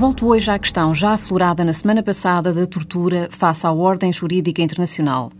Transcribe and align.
Volto 0.00 0.28
hoje 0.28 0.50
à 0.50 0.58
questão 0.58 0.94
já 0.94 1.12
aflorada 1.12 1.62
na 1.62 1.74
semana 1.74 2.02
passada 2.02 2.54
da 2.54 2.66
tortura 2.66 3.28
face 3.30 3.66
à 3.66 3.70
ordem 3.70 4.10
jurídica 4.10 4.62
internacional. 4.62 5.30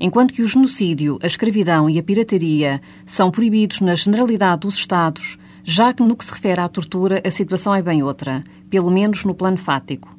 Enquanto 0.00 0.32
que 0.32 0.40
o 0.40 0.48
genocídio, 0.48 1.18
a 1.22 1.26
escravidão 1.26 1.90
e 1.90 1.98
a 1.98 2.02
pirataria 2.02 2.80
são 3.04 3.30
proibidos 3.30 3.82
na 3.82 3.94
generalidade 3.94 4.62
dos 4.62 4.76
Estados, 4.76 5.36
já 5.62 5.92
que 5.92 6.02
no 6.02 6.16
que 6.16 6.24
se 6.24 6.32
refere 6.32 6.62
à 6.62 6.66
tortura 6.66 7.20
a 7.26 7.30
situação 7.30 7.74
é 7.74 7.82
bem 7.82 8.02
outra, 8.02 8.42
pelo 8.70 8.90
menos 8.90 9.22
no 9.26 9.34
plano 9.34 9.58
fático. 9.58 10.15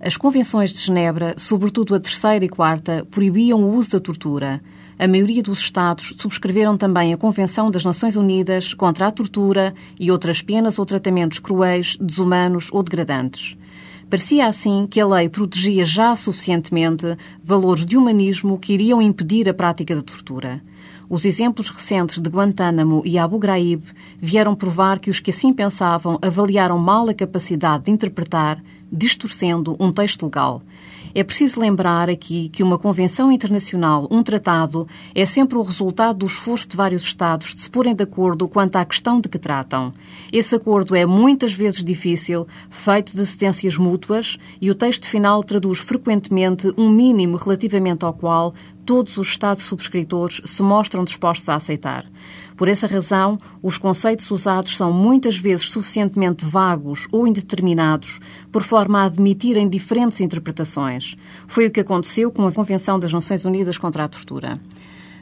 As 0.00 0.16
convenções 0.16 0.72
de 0.72 0.78
Genebra, 0.78 1.34
sobretudo 1.36 1.92
a 1.92 1.98
terceira 1.98 2.44
e 2.44 2.48
quarta, 2.48 3.04
proibiam 3.10 3.64
o 3.64 3.74
uso 3.74 3.90
da 3.90 4.00
tortura. 4.00 4.60
A 4.96 5.08
maioria 5.08 5.42
dos 5.42 5.58
Estados 5.58 6.14
subscreveram 6.16 6.76
também 6.76 7.12
a 7.12 7.16
Convenção 7.16 7.68
das 7.68 7.84
Nações 7.84 8.14
Unidas 8.14 8.72
contra 8.74 9.08
a 9.08 9.10
tortura 9.10 9.74
e 9.98 10.10
outras 10.10 10.40
penas 10.40 10.78
ou 10.78 10.86
tratamentos 10.86 11.40
cruéis, 11.40 11.96
desumanos 12.00 12.68
ou 12.72 12.80
degradantes. 12.84 13.56
Parecia 14.08 14.46
assim 14.46 14.86
que 14.88 15.00
a 15.00 15.06
lei 15.06 15.28
protegia 15.28 15.84
já 15.84 16.14
suficientemente 16.14 17.16
valores 17.42 17.84
de 17.84 17.96
humanismo 17.96 18.56
que 18.56 18.74
iriam 18.74 19.02
impedir 19.02 19.48
a 19.48 19.54
prática 19.54 19.96
da 19.96 20.02
tortura. 20.02 20.62
Os 21.10 21.24
exemplos 21.24 21.70
recentes 21.70 22.20
de 22.20 22.28
Guantánamo 22.28 23.00
e 23.02 23.18
Abu 23.18 23.38
Ghraib 23.38 23.82
vieram 24.20 24.54
provar 24.54 24.98
que 24.98 25.08
os 25.08 25.20
que 25.20 25.30
assim 25.30 25.54
pensavam 25.54 26.18
avaliaram 26.20 26.78
mal 26.78 27.08
a 27.08 27.14
capacidade 27.14 27.84
de 27.84 27.90
interpretar, 27.90 28.62
distorcendo 28.92 29.74
um 29.80 29.90
texto 29.90 30.24
legal. 30.24 30.62
É 31.14 31.24
preciso 31.24 31.60
lembrar 31.60 32.10
aqui 32.10 32.48
que 32.48 32.62
uma 32.62 32.78
convenção 32.78 33.32
internacional, 33.32 34.06
um 34.10 34.22
tratado, 34.22 34.86
é 35.14 35.24
sempre 35.24 35.56
o 35.56 35.62
resultado 35.62 36.18
do 36.18 36.26
esforço 36.26 36.68
de 36.68 36.76
vários 36.76 37.02
Estados 37.02 37.54
de 37.54 37.60
se 37.60 37.70
porem 37.70 37.94
de 37.94 38.04
acordo 38.04 38.48
quanto 38.48 38.76
à 38.76 38.84
questão 38.84 39.20
de 39.20 39.28
que 39.28 39.38
tratam. 39.38 39.90
Esse 40.32 40.54
acordo 40.54 40.94
é 40.94 41.06
muitas 41.06 41.52
vezes 41.52 41.82
difícil, 41.82 42.46
feito 42.70 43.16
de 43.16 43.24
cedências 43.26 43.76
mútuas, 43.76 44.38
e 44.60 44.70
o 44.70 44.74
texto 44.74 45.06
final 45.06 45.42
traduz 45.42 45.78
frequentemente 45.78 46.72
um 46.76 46.90
mínimo 46.90 47.36
relativamente 47.36 48.04
ao 48.04 48.12
qual 48.12 48.54
todos 48.84 49.16
os 49.16 49.28
Estados 49.28 49.64
subscritores 49.64 50.40
se 50.44 50.62
mostram 50.62 51.04
dispostos 51.04 51.48
a 51.48 51.56
aceitar. 51.56 52.04
Por 52.58 52.66
essa 52.66 52.88
razão, 52.88 53.38
os 53.62 53.78
conceitos 53.78 54.28
usados 54.32 54.76
são 54.76 54.92
muitas 54.92 55.38
vezes 55.38 55.70
suficientemente 55.70 56.44
vagos 56.44 57.06
ou 57.12 57.24
indeterminados, 57.24 58.18
por 58.50 58.64
forma 58.64 59.00
a 59.00 59.04
admitirem 59.04 59.68
diferentes 59.68 60.20
interpretações. 60.20 61.14
Foi 61.46 61.68
o 61.68 61.70
que 61.70 61.78
aconteceu 61.78 62.32
com 62.32 62.44
a 62.48 62.52
Convenção 62.52 62.98
das 62.98 63.12
Nações 63.12 63.44
Unidas 63.44 63.78
contra 63.78 64.02
a 64.02 64.08
Tortura. 64.08 64.60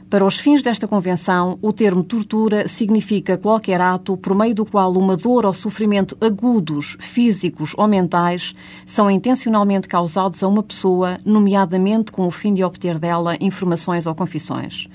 Para 0.09 0.25
os 0.25 0.39
fins 0.39 0.63
desta 0.63 0.87
Convenção, 0.87 1.59
o 1.61 1.73
termo 1.73 2.01
tortura 2.01 2.67
significa 2.67 3.37
qualquer 3.37 3.81
ato 3.81 4.15
por 4.15 4.33
meio 4.33 4.55
do 4.55 4.65
qual 4.65 4.93
uma 4.93 5.17
dor 5.17 5.45
ou 5.45 5.53
sofrimento 5.53 6.17
agudos, 6.21 6.95
físicos 6.99 7.73
ou 7.77 7.87
mentais, 7.87 8.55
são 8.85 9.11
intencionalmente 9.11 9.85
causados 9.85 10.41
a 10.41 10.47
uma 10.47 10.63
pessoa, 10.63 11.17
nomeadamente 11.25 12.11
com 12.11 12.25
o 12.25 12.31
fim 12.31 12.53
de 12.53 12.63
obter 12.63 12.97
dela 12.97 13.35
informações 13.41 14.07
ou 14.07 14.15
confissões. 14.15 14.87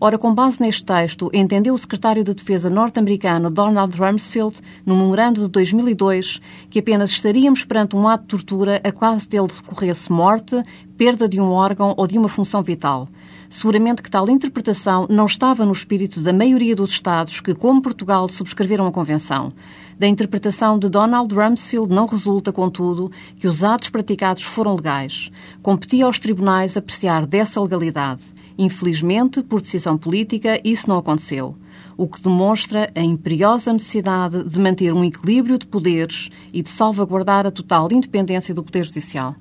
Ora, 0.00 0.18
com 0.18 0.34
base 0.34 0.60
neste 0.60 0.84
texto, 0.84 1.30
entendeu 1.32 1.72
o 1.72 1.78
secretário 1.78 2.22
de 2.22 2.34
Defesa 2.34 2.68
norte-americano 2.68 3.50
Donald 3.50 3.96
Rumsfeld, 3.96 4.56
no 4.84 4.94
memorando 4.94 5.42
de 5.42 5.48
2002, 5.48 6.40
que 6.68 6.80
apenas 6.80 7.10
estaríamos 7.10 7.64
perante 7.64 7.96
um 7.96 8.06
ato 8.06 8.24
de 8.24 8.28
tortura 8.28 8.80
a 8.84 8.92
quase 8.92 9.26
dele 9.26 9.46
decorresse 9.46 10.12
morte, 10.12 10.62
perda 10.98 11.26
de 11.26 11.40
um 11.40 11.50
órgão 11.50 11.94
ou 11.96 12.06
de 12.06 12.18
uma 12.18 12.28
função 12.28 12.62
vital. 12.62 13.08
Seguramente 13.48 14.02
que 14.02 14.10
tal 14.10 14.28
interpretação 14.28 15.06
não 15.08 15.24
estava 15.24 15.64
no 15.64 15.72
espírito 15.72 16.20
da 16.20 16.32
maioria 16.32 16.74
dos 16.74 16.90
Estados 16.90 17.40
que, 17.40 17.54
como 17.54 17.80
Portugal, 17.80 18.28
subscreveram 18.28 18.86
a 18.86 18.92
Convenção. 18.92 19.52
Da 19.98 20.06
interpretação 20.06 20.78
de 20.78 20.90
Donald 20.90 21.32
Rumsfeld 21.34 21.88
não 21.88 22.06
resulta, 22.06 22.52
contudo, 22.52 23.10
que 23.38 23.46
os 23.46 23.64
atos 23.64 23.88
praticados 23.88 24.42
foram 24.42 24.74
legais. 24.74 25.30
Competia 25.62 26.04
aos 26.04 26.18
tribunais 26.18 26.76
apreciar 26.76 27.24
dessa 27.24 27.60
legalidade. 27.60 28.20
Infelizmente, 28.58 29.42
por 29.42 29.60
decisão 29.60 29.98
política, 29.98 30.60
isso 30.64 30.88
não 30.88 30.98
aconteceu 30.98 31.56
o 31.96 32.06
que 32.06 32.20
demonstra 32.20 32.90
a 32.94 33.00
imperiosa 33.00 33.72
necessidade 33.72 34.44
de 34.44 34.60
manter 34.60 34.92
um 34.92 35.04
equilíbrio 35.04 35.58
de 35.58 35.66
poderes 35.66 36.30
e 36.52 36.62
de 36.62 36.68
salvaguardar 36.68 37.46
a 37.46 37.50
total 37.50 37.88
independência 37.90 38.54
do 38.54 38.62
Poder 38.62 38.84
Judicial. 38.84 39.34